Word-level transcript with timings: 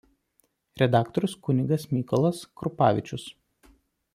Redaktorius 0.81 1.35
kunigas 1.49 1.85
Mykolas 1.91 2.41
Krupavičius. 2.63 3.29